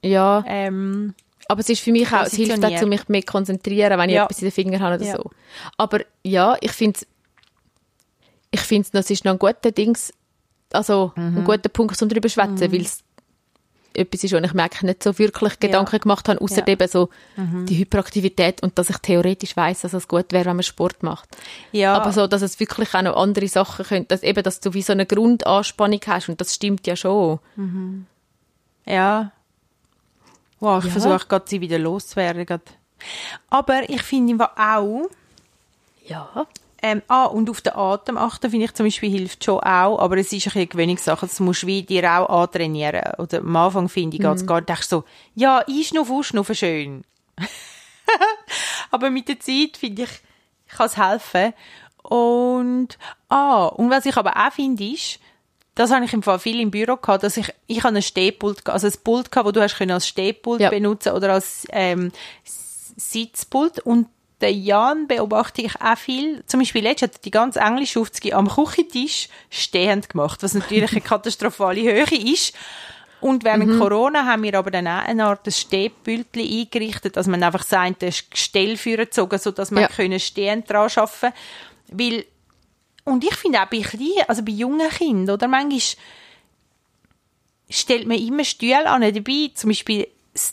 [0.00, 0.44] ja.
[0.46, 1.14] ähm,
[1.48, 4.24] aber es ist für mich auch, es hilft dazu, mich mehr konzentrieren, wenn ich ja.
[4.24, 5.16] etwas in den Fingern habe oder ja.
[5.16, 5.30] so.
[5.76, 7.00] Aber ja, ich finde
[8.50, 10.12] ich finde das ist noch ein guter Dings,
[10.72, 11.38] also mhm.
[11.38, 12.72] ein guter Punkt, um darüber zu schwätzen, mhm.
[12.72, 13.02] weil es
[13.96, 15.98] etwas ist, wo ich merke, nicht so wirklich Gedanken ja.
[15.98, 16.68] gemacht habe, außer ja.
[16.68, 17.66] eben so mhm.
[17.66, 21.28] die Hyperaktivität und dass ich theoretisch weiß, dass es gut wäre, wenn man Sport macht.
[21.72, 21.94] Ja.
[21.94, 24.82] Aber so, dass es wirklich auch noch andere Sachen könnte, dass eben, dass du wie
[24.82, 27.38] so eine Grundanspannung hast und das stimmt ja schon.
[27.56, 28.06] Mhm.
[28.84, 29.32] Ja,
[30.60, 31.00] Wow, ich ja.
[31.00, 32.46] versuche gerade, sie wieder loszuwerden.
[33.50, 35.08] Aber ich finde auch...
[36.06, 36.46] Ja.
[36.82, 40.18] Ähm, ah, und auf den Atem achten, finde ich zum Beispiel, hilft schon auch, aber
[40.18, 43.02] es ist ein bisschen Gewöhnungssache, das musst du wie dir auch antrainieren.
[43.18, 44.36] Oder am Anfang finde ich, mhm.
[44.36, 47.04] geht gar nicht so, ja, einschnuffen, ausschnuffen, schön.
[48.90, 50.10] aber mit der Zeit, finde ich,
[50.68, 51.54] kann es helfen.
[52.02, 52.98] Und,
[53.30, 55.18] ah, und was ich aber auch finde, ist,
[55.76, 58.66] das habe ich im Fall viel im Büro gehabt, dass ich, ich habe ein Stehpult,
[58.66, 60.70] also ein Pult gehabt, wo du hast können als Stehpult ja.
[60.70, 62.10] benutzen oder als ähm,
[62.96, 64.08] Sitzpult und
[64.40, 66.42] der Jan beobachte ich auch viel.
[66.46, 71.00] Zum Beispiel letztens hat die ganz englische Aufzüge am Küchentisch stehend gemacht, was natürlich eine
[71.02, 72.54] katastrophale Höhe ist.
[73.20, 73.78] Und während mhm.
[73.78, 78.14] Corona haben wir aber dann auch eine Art Stehpültchen eingerichtet, dass man einfach sagt, ein
[78.30, 79.88] Gestell führen gezogen, sodass man ja.
[79.88, 81.34] können stehend dran arbeiten
[81.88, 82.24] Weil
[83.06, 85.80] und ich finde auch bei kleinen, also bei jungen Kindern, oder manchmal
[87.70, 90.08] stellt man immer Stühle an dabei, zum Beispiel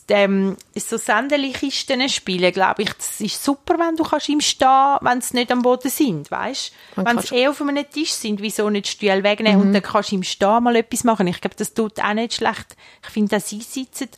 [0.08, 5.20] ähm, so Sandeli-Kisten spielen, glaube ich, das ist super, wenn du kannst im Stehen, wenn
[5.20, 6.72] sie nicht am Boden sind, weißt?
[6.96, 9.66] Wenn sie eh auf einem Tisch sind, wieso nicht Stühle wegnehmen mhm.
[9.66, 11.26] und dann kannst du im Stehen mal etwas machen.
[11.26, 12.76] Ich glaube, das tut auch nicht schlecht.
[13.02, 14.08] Ich finde, dass sie sitzen,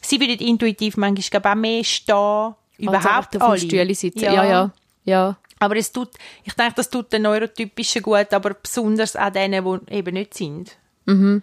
[0.00, 3.58] sie würden intuitiv manchmal glaube auch mehr stehen, überhaupt auf alle.
[3.58, 4.44] Stühle sitzen, ja, ja.
[4.44, 4.70] ja.
[5.04, 5.36] ja.
[5.60, 6.08] Aber es tut,
[6.42, 10.76] ich denke, das tut den Neurotypischen gut, aber besonders auch denen, die eben nicht sind.
[11.04, 11.42] Mhm.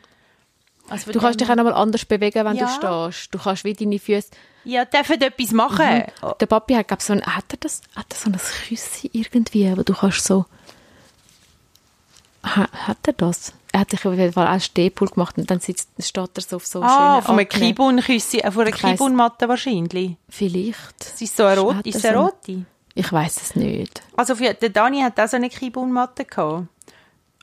[0.90, 2.66] Also du kannst dich auch noch mal anders bewegen, wenn ja.
[2.66, 3.34] du stehst.
[3.34, 4.30] Du kannst wie deine Füße...
[4.64, 5.86] Ja, dürfen etwas machen.
[5.86, 6.34] Mhm.
[6.40, 9.78] Der Papi hat, glaube so ein, hat er das, hat er so ein Küsschen irgendwie,
[9.78, 10.46] wo du kannst so...
[12.44, 13.54] Ha, hat er das?
[13.74, 16.56] Er hat sich auf jeden Fall auch Stehpult gemacht und dann sitzt, steht er so
[16.56, 20.16] auf so ah, von einem Kibun-Küsschen, von einer Kibun-Matte wahrscheinlich.
[20.30, 20.96] Vielleicht.
[21.02, 22.66] Es ist so eine rote, ist eine rote?
[22.98, 24.02] Ich weiß es nicht.
[24.16, 26.68] Also für, der Dani hat auch so eine Kibunmatte gehabt.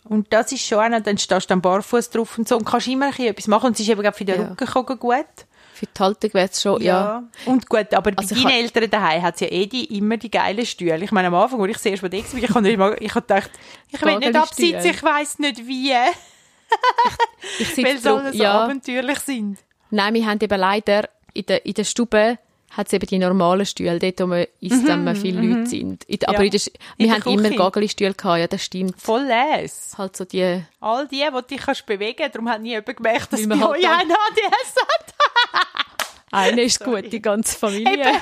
[0.02, 2.88] Und das ist schon einer, dann stehst du am Barfuß drauf und so und kannst
[2.88, 3.68] immer etwas machen.
[3.68, 4.48] Und es ist eben für den ja.
[4.48, 5.26] Rücken gut.
[5.74, 7.04] Für die Haltung wäre es schon, ja.
[7.04, 7.22] ja.
[7.46, 10.30] Und gut, aber also bei deinen Eltern daheim hat es ja eh die, immer die
[10.30, 11.02] geilen Stühle.
[11.02, 13.14] Ich meine, am Anfang, als ich zuerst mal da war, ich habe nicht mal, ich
[13.14, 13.50] habe gedacht,
[13.90, 15.92] ich will nicht absitzen, ich weiss nicht wie.
[17.60, 18.64] ich, ich Weil so ja.
[18.64, 19.58] abenteuerlich sind.
[19.90, 22.38] Nein, wir haben eben leider in der, in der Stube
[22.76, 25.66] hat es eben die normalen Stühle, dort wo man isst, wenn man viele Leute mhm.
[25.66, 26.04] sind.
[26.04, 26.44] In, aber ja.
[26.44, 26.60] in der,
[26.96, 29.00] wir in haben immer Gagelstühle gehabt, ja, das stimmt.
[29.00, 29.94] Voll les.
[29.96, 30.62] Halt so die...
[30.80, 33.88] All die, die dich kannst bewegen darum hat nie jemand gemerkt, dass bei halt euch
[33.88, 35.14] ein ADS hat.
[36.32, 37.02] Einer ist Sorry.
[37.02, 38.08] gut, die ganze Familie.
[38.08, 38.18] Eben.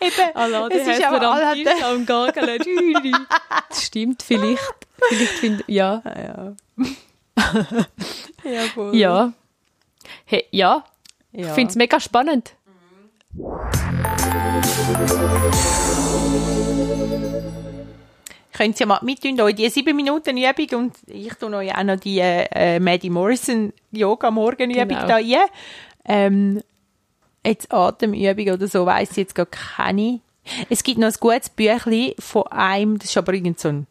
[0.00, 0.36] Eben.
[0.36, 2.62] Alle es ist aber alle Tisch am Gageln.
[3.70, 4.60] das stimmt, vielleicht.
[5.08, 6.02] Vielleicht find, ja.
[6.04, 6.54] ja.
[8.44, 8.94] Jawohl.
[8.94, 9.32] Ja.
[10.26, 10.84] Hey, ja.
[11.32, 11.46] ja.
[11.46, 12.54] Ich finde es mega spannend.
[18.52, 21.98] Könnt ihr mal mitnehmen, euch die 7 Minuten Übung und ich tue euch auch noch
[21.98, 25.06] die äh, Maddie Morrison Yoga Morgenübung genau.
[25.06, 25.48] da rein.
[26.04, 26.60] Ähm,
[27.44, 30.20] jetzt Atemübung oder so, weiss ich jetzt gar keine.
[30.68, 33.86] Es gibt noch ein gutes Büchlein von einem, das ist aber irgend so ein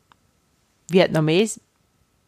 [0.87, 1.59] Vietnames,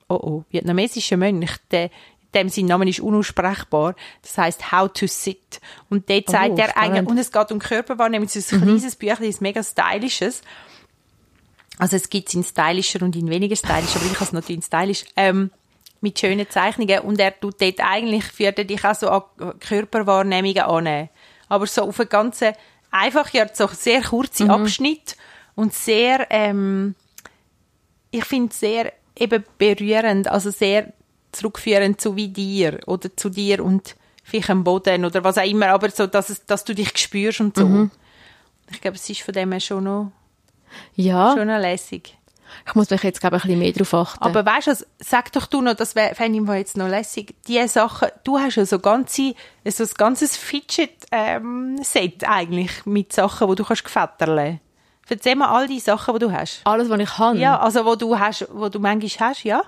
[0.09, 1.91] oh oh, vietnamesischer Mönch, der
[2.33, 3.95] dem sein Name ist unaussprechbar.
[4.21, 5.61] Das heißt How to Sit.
[5.89, 8.63] Und dort sagt oh, er eigentlich, und es geht um Körperwahrnehmung, es ist ein mhm.
[8.63, 10.41] kleines Büchlein, ein mega stylisches.
[11.79, 14.57] Also es gibt es in stylischer und in weniger stylisch, aber ich habe es natürlich
[14.57, 15.05] in stylisch.
[15.15, 15.51] Ähm,
[16.03, 19.23] mit schönen Zeichnungen und er tut dort eigentlich, führt er dich auch so an
[19.59, 21.09] Körperwahrnehmungen an.
[21.47, 22.51] Aber so auf einen ganzen,
[22.91, 24.51] einfach ja so sehr kurze mhm.
[24.51, 25.15] Abschnitt
[25.55, 26.95] und sehr, ähm,
[28.11, 30.91] ich finde sehr eben berührend, also sehr
[31.33, 35.67] zurückführend zu wie dir oder zu dir und vielleicht am Boden oder was auch immer,
[35.67, 37.65] aber so, dass, es, dass du dich spürst und so.
[37.65, 37.91] Mhm.
[38.71, 40.11] Ich glaube, es ist von dem her schon noch,
[40.95, 41.33] ja.
[41.35, 42.17] schon noch lässig.
[42.67, 44.23] Ich muss mich jetzt, glaube ich, ein bisschen mehr darauf achten.
[44.23, 48.09] Aber weißt du, sag doch du noch, das fände ich jetzt noch lässig, die Sachen,
[48.23, 49.33] du hast ja so ganze,
[49.65, 51.77] so ein ganzes Fidget-Set ähm,
[52.27, 54.59] eigentlich mit Sachen, die du kannst gefetterle.
[55.09, 56.61] Erzähl mal all die Sachen, die du hast.
[56.63, 57.37] Alles, was ich kann?
[57.37, 59.63] Ja, also wo du hast, wo du manchmal hast, ja?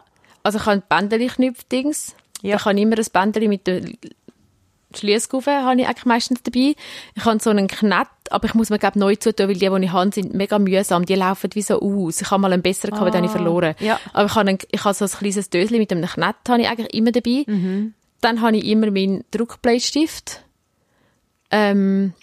[0.45, 2.15] Also ich habe Bändeli-Knüpfdings.
[2.43, 2.57] Ja.
[2.57, 3.81] Ich habe immer ein Bändeli mit der
[4.93, 6.75] Schliesskufe habe ich eigentlich meistens dabei.
[7.15, 9.85] Ich habe so einen Knett, aber ich muss mir glaube neu zutun, weil die, die
[9.85, 11.03] ich habe, sind mega mühsam.
[11.03, 12.21] Die laufen wie so aus.
[12.21, 13.73] Ich habe mal einen besseren ah, gehabt, den ich verloren.
[13.79, 13.99] Ja.
[14.13, 16.69] Aber ich habe, einen, ich habe so ein kleines Döschen mit einem Knett habe ich
[16.69, 17.43] eigentlich immer dabei.
[17.47, 17.95] Mhm.
[18.21, 20.43] Dann habe ich immer meinen Druckbleistift.
[21.49, 22.13] Ähm,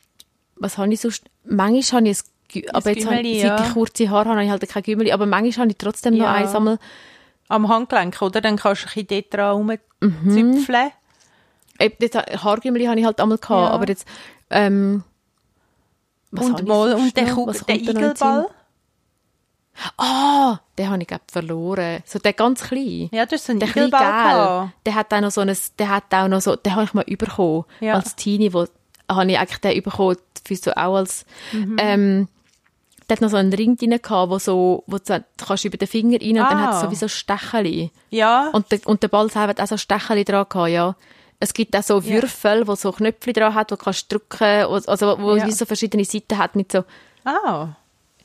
[0.55, 1.25] was habe ich sonst?
[1.45, 2.19] Manchmal habe ich
[2.55, 5.11] ein, aber jetzt habe ich, seit ich kurze Haare habe, habe ich halt kein Gümmeli,
[5.11, 6.23] aber manchmal habe ich trotzdem ja.
[6.23, 6.79] noch eins einmal.
[7.49, 8.41] Am Handgelenk, oder?
[8.41, 10.91] Dann kannst du ein bisschen dort dran rumzüpfeln.
[11.79, 12.43] Mhm.
[12.43, 13.71] Haargümmeli habe ich halt einmal gehabt, ja.
[13.71, 14.07] aber jetzt,
[14.51, 15.05] ähm,
[16.31, 17.27] und, mal, und der,
[17.69, 18.49] der Igelball?
[19.97, 22.03] Ah, oh, den habe ich glaub, verloren.
[22.07, 23.09] So der ganz klein.
[23.13, 24.73] Ja, das ist so ein der Igelball.
[24.87, 27.05] Der hat auch noch so ein, der hat auch noch so, den habe ich mal
[27.05, 27.65] bekommen.
[27.81, 27.95] Ja.
[27.95, 28.67] Als Teenie, wo,
[29.11, 31.77] habe ich eigentlich den bekommen, für so auch als, mhm.
[31.79, 32.29] ähm,
[33.09, 35.89] der hat noch so einen Ring drin gehabt, wo so, wo du kannst über den
[35.89, 36.49] Finger rein und ah.
[36.49, 37.91] dann hat es so wie so Stecheli.
[38.11, 38.49] Ja.
[38.53, 40.97] Und, der, und der Ball selber hat auch so Stecheli dran gehabt, ja.
[41.41, 42.67] Es gibt auch so Würfel, ja.
[42.69, 45.51] wo so Knöpfe dran hat, wo du kannst drücken, also wo ja.
[45.51, 46.85] so verschiedene Seiten hat mit so.
[47.25, 47.69] Ah.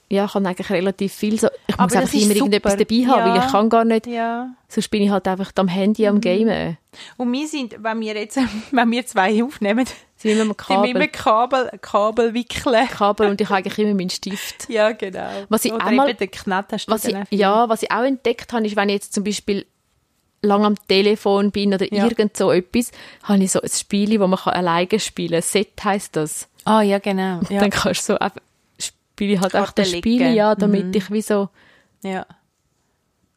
[0.09, 1.47] Ja, ich kann eigentlich relativ viel so.
[1.67, 2.35] Ich muss einfach immer super.
[2.35, 3.33] irgendetwas dabei haben, ja.
[3.33, 4.07] weil ich kann gar nicht.
[4.07, 4.49] Ja.
[4.69, 6.21] Sonst bin ich halt einfach am Handy am mhm.
[6.21, 6.77] Gamen.
[7.17, 8.39] Und wir sind, wenn wir jetzt,
[8.71, 9.85] wenn wir zwei aufnehmen,
[10.17, 10.95] sind wir mit Kabel.
[10.95, 12.87] Wir Kabel, Kabel wickeln.
[12.87, 14.67] Kabel und ich habe eigentlich immer meinen Stift.
[14.67, 15.29] Ja, genau.
[15.49, 18.65] Was ich Oder einmal, den Knett hast was ich, ja, was ich auch entdeckt habe,
[18.65, 19.65] ist, wenn ich jetzt zum Beispiel
[20.41, 22.05] lang am Telefon bin oder ja.
[22.05, 22.91] irgend so etwas,
[23.23, 25.41] habe ich so ein Spiel, wo man alleine spielen kann.
[25.41, 26.47] Set heisst das.
[26.65, 27.41] Ah, ja, genau.
[27.49, 27.61] Ja.
[27.61, 28.41] Dann kannst du so einfach,
[28.79, 30.93] spiele halt auch das Spiel, ja, damit mhm.
[30.93, 31.49] ich wie so,
[32.03, 32.25] ja.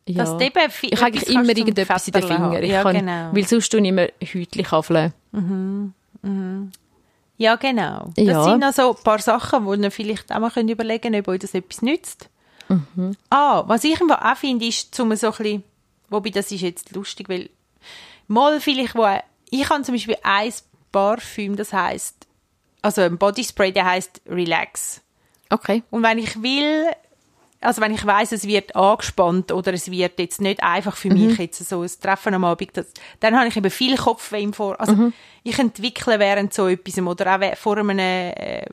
[0.07, 0.25] Ja.
[0.25, 2.65] Das eben ich habe eigentlich immer irgendetwas in den Fingern.
[2.65, 3.31] Ja, kann, genau.
[3.33, 5.13] Weil sonst tue ich immer Hütchen kaffeln.
[5.31, 5.93] Mhm.
[6.23, 6.73] Mhm.
[7.39, 8.11] Ja, genau.
[8.17, 8.45] Das ja.
[8.45, 11.55] sind also ein paar Sachen, die ihr vielleicht auch mal überlegen könnt, ob euch das
[11.55, 12.29] etwas nützt.
[12.69, 13.17] Mhm.
[13.31, 15.65] Ah, was ich auch finde, ist, um so ein bisschen
[16.11, 17.49] Wobei, das ist jetzt lustig, weil
[18.27, 19.07] mal vielleicht, wo
[19.49, 20.53] ich habe zum Beispiel ein
[20.93, 22.27] Parfüm, das heißt,
[22.83, 25.01] also ein Bodyspray, der heißt Relax.
[25.51, 25.83] Okay.
[25.91, 26.87] Und wenn ich will,
[27.61, 31.27] also wenn ich weiß, es wird angespannt oder es wird jetzt nicht einfach für mhm.
[31.27, 32.87] mich jetzt so ein Treffen am Abend, das,
[33.21, 34.81] dann habe ich eben viel Kopfweh im Vor.
[34.81, 35.13] Also mhm.
[35.43, 38.65] ich entwickle während so etwas oder auch vor einem äh,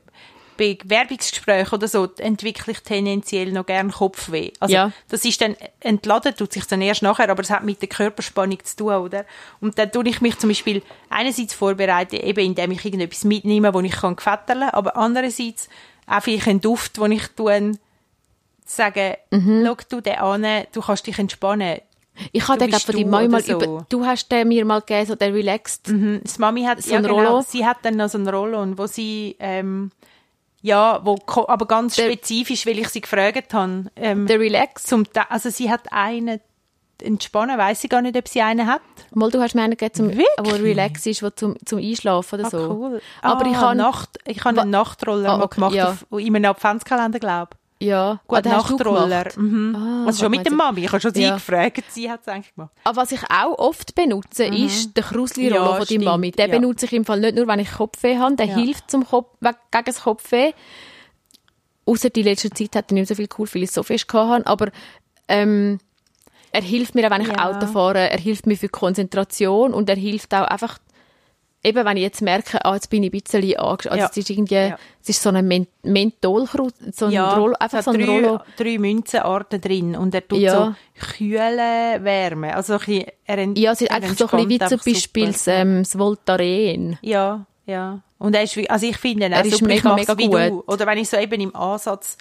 [0.58, 4.52] Bewerbungsgespräch oder so entwickle ich tendenziell noch gern Kopfweh.
[4.60, 4.92] Also ja.
[5.10, 8.64] das ist dann entladen, tut sich dann erst nachher, aber es hat mit der Körperspannung
[8.64, 9.26] zu tun, oder?
[9.62, 13.82] Und dann tue ich mich zum Beispiel einerseits vorbereiten, eben indem ich irgendetwas mitnehme, wo
[13.82, 15.70] ich kann gefetterle, aber andererseits
[16.08, 17.74] auch vielleicht einen Duft, wo ich tue,
[18.70, 19.64] sage, mhm.
[19.66, 21.80] schau du den an, du kannst dich entspannen.
[22.32, 23.54] Ich habe den von deiner Mami mal so.
[23.54, 25.90] über, du hast den mir mal gegeben, so der Relaxed.
[25.90, 26.22] Mhm.
[26.24, 27.42] Das Mami hat so ja, genau, Rollo.
[27.42, 29.92] Sie hat dann noch so ein Rollo, wo sie, ähm,
[30.62, 33.86] ja, wo, aber ganz der, spezifisch, weil ich sie gefragt habe.
[33.96, 34.84] Ähm, der Relax?
[34.84, 36.40] Zum, also sie hat einen
[37.02, 38.82] entspannen, weiß ich gar nicht, ob sie einen hat.
[39.14, 42.48] Mal, du hast mir einen gegeben, zum, wo Relax ist, wo zum, zum Einschlafen oder
[42.48, 42.58] ah, so.
[42.72, 43.02] Cool.
[43.22, 45.90] Aber ah, ich habe Nacht, ich habe einen Nachtroller ah, okay, gemacht ja.
[45.92, 47.67] auf, in einem Adventskalender, glaube ich.
[47.80, 49.28] Ja, gut, ah, Nachtroller.
[49.36, 49.76] Mhm.
[49.76, 50.86] Ah, also schon mit der Mami.
[50.86, 51.36] Ich habe schon sie ja.
[51.36, 52.72] gefragt, sie hat es eigentlich gemacht.
[52.84, 54.66] Aber was ich auch oft benutze, mhm.
[54.66, 56.32] ist der Krusli-Roller ja, von der Mami.
[56.32, 56.60] Den ja.
[56.60, 58.36] benutze ich im Fall nicht nur, wenn ich Kopfweh habe.
[58.36, 58.56] Der ja.
[58.56, 60.54] hilft zum Kopf, gegen das Kopfweh.
[61.86, 64.48] Außer die letzte Zeit hat er nicht so viel cool, weil ich so fest hatte.
[64.48, 64.72] Aber
[65.28, 65.80] ähm,
[66.52, 67.40] er hilft mir auch, wenn ich.
[67.40, 70.80] Auto fahre, er hilft mir für Konzentration und er hilft auch einfach,
[71.68, 74.10] eben wenn ich jetzt merke, ah, jetzt bin ich ein bisschen angeschaut, also Ja.
[74.10, 74.78] es ist irgendwie, Ja.
[75.02, 78.40] es ist so ein Men Mentholkrut, so ein Rollo, einfach so ein drei, Rollo.
[78.58, 80.54] drei Münzenarten drin und er tut Ja.
[80.54, 80.76] so
[81.18, 82.56] kühle Wärme.
[82.56, 85.48] Also ein bisschen, er Ja, es ist eigentlich so ein bisschen wie zum Beispiel das,
[85.48, 86.98] ähm, das Voltaren.
[87.02, 88.02] Ja, ja.
[88.20, 90.34] Und er ist, also ich finde ihn Er ist super, mega, mega gut.
[90.34, 90.64] Du.
[90.74, 92.18] Oder wenn ich so eben im Ansatz,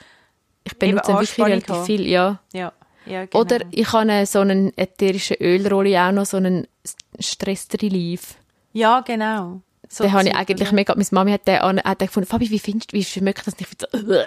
[0.65, 2.41] Ich benutze Eben wirklich relativ viel, ja.
[2.53, 2.73] ja,
[3.07, 3.41] ja genau.
[3.41, 6.67] Oder ich habe so einen ätherischen Ölrolli auch noch, so einen
[7.21, 8.35] Stress-Relief.
[8.77, 9.61] Ja, genau.
[9.89, 12.51] So den habe ich eigentlich mega, meine Mami hat den, an- hat den gefunden, Fabi,
[12.51, 13.71] wie findest du, wie schmeckt das nicht?
[13.71, 14.27] Ich finde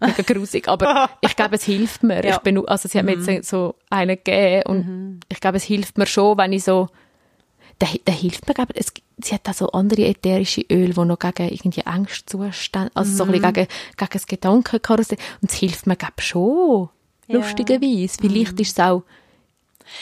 [0.00, 2.24] so, mega grusig, aber ich glaube, es hilft mir.
[2.24, 2.36] Ja.
[2.36, 3.28] Ich bin, also sie hat mir Mhm.
[3.28, 6.88] jetzt so einen gegeben und ich glaube, es hilft mir schon, wenn ich so,
[7.82, 11.04] der, der hilft mir, glaube ich, es, sie hat auch so andere ätherische Öle, die
[11.04, 13.32] noch gegen irgendwie Angstzustände, also so ein Mhm.
[13.32, 16.88] bisschen gegen, gegen das Gedankenkarussell, und es hilft mir, glaube ich, schon.
[17.28, 17.36] Ja.
[17.38, 17.42] Mhm.
[17.44, 18.16] Lustigerweise.
[18.20, 19.02] Vielleicht ist es auch,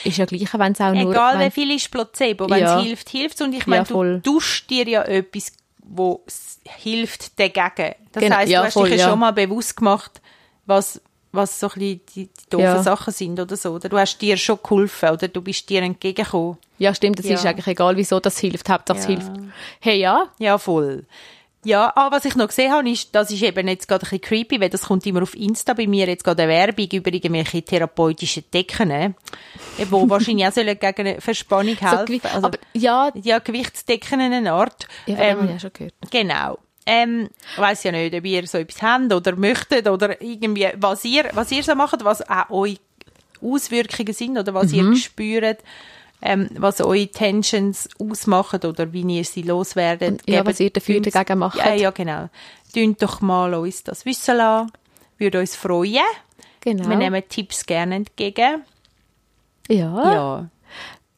[0.05, 2.79] ist ja gleich, wenn es auch nur, Egal wie viel ist Placebo, wenn Ja.
[2.79, 5.53] es hilft, hilft Und ich meine, Ja, du duschst dir ja etwas,
[5.85, 6.23] wo
[6.65, 7.95] hilft dagegen.
[8.13, 9.11] Das Genau, heisst, ja, du hast voll, dich ja ja.
[9.11, 10.21] schon mal bewusst gemacht,
[10.65, 11.01] was,
[11.33, 12.83] was so ein bisschen die, die doofen Ja.
[12.83, 13.73] Sachen sind oder so.
[13.75, 16.59] Oder du hast dir schon geholfen oder du bist dir entgegengekommen.
[16.79, 17.35] ja stimmt, es Ja.
[17.35, 19.11] ist eigentlich egal, wieso das hilft, Hauptsache es Ja.
[19.11, 19.33] hilft.
[19.81, 21.05] Hey, ja, Ja, voll.
[21.67, 24.21] Ja, ah, was ich noch gesehen habe, ist, das ist eben jetzt gerade ein bisschen
[24.21, 27.61] creepy, weil das kommt immer auf Insta bei mir jetzt gerade eine Werbung über irgendwelche
[27.63, 29.15] therapeutischen Decken,
[29.79, 32.07] die wahrscheinlich auch sollen gegen eine Verspannung helfen.
[32.21, 34.87] gewi- also, aber ja, ja, Gewichtsdecken in einer Art.
[35.07, 35.95] ja, Ähm, habe ich ja schon gehört.
[36.11, 36.59] Genau.
[36.87, 41.05] Ähm, ich weiss ja nicht, ob ihr so etwas habt oder möchtet oder irgendwie, was
[41.05, 42.77] ihr, was ihr so macht, was auch eure
[43.43, 44.93] Auswirkungen sind oder was Mhm.
[44.93, 45.59] ihr spürt,
[46.27, 50.23] ähm, was eure Tensions ausmachen oder wie ihr sie loswerdet.
[50.29, 51.59] Ja, Gebt was ihr dafür uns- dagegen macht.
[51.59, 52.29] Ja, ja, genau.
[52.75, 54.71] Tönt doch mal uns das wissen lassen.
[55.19, 56.01] Würde uns freuen.
[56.61, 56.89] Genau.
[56.89, 58.63] Wir nehmen Tipps gerne entgegen.
[59.69, 60.49] ja, Ja.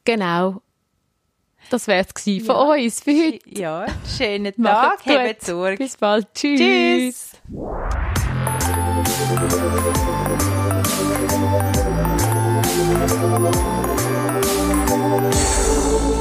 [0.05, 0.61] genau.
[1.69, 2.83] Das wäre es gewesen von Ja.
[2.85, 3.39] uns für heute.
[3.59, 3.85] Ja,
[4.17, 5.77] schönen Tag, habt Sorge.
[5.77, 6.27] Bis bald.
[6.33, 6.59] Tschüss.
[6.59, 7.31] Tschüss.
[15.09, 16.18] Música